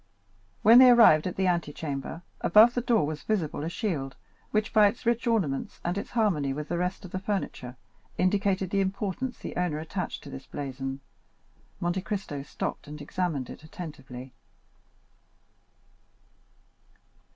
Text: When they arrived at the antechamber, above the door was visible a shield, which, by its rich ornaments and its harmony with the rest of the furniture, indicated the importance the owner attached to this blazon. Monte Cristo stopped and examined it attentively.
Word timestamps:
When 0.63 0.79
they 0.79 0.89
arrived 0.89 1.27
at 1.27 1.35
the 1.35 1.45
antechamber, 1.45 2.23
above 2.39 2.73
the 2.73 2.81
door 2.81 3.05
was 3.05 3.21
visible 3.21 3.63
a 3.63 3.69
shield, 3.69 4.15
which, 4.49 4.73
by 4.73 4.87
its 4.87 5.05
rich 5.05 5.27
ornaments 5.27 5.79
and 5.85 5.95
its 5.95 6.09
harmony 6.09 6.53
with 6.53 6.69
the 6.69 6.79
rest 6.79 7.05
of 7.05 7.11
the 7.11 7.19
furniture, 7.19 7.77
indicated 8.17 8.71
the 8.71 8.81
importance 8.81 9.37
the 9.37 9.55
owner 9.55 9.77
attached 9.77 10.23
to 10.23 10.31
this 10.31 10.47
blazon. 10.47 11.01
Monte 11.79 12.01
Cristo 12.01 12.41
stopped 12.41 12.87
and 12.87 12.99
examined 12.99 13.47
it 13.47 13.63
attentively. 13.63 14.33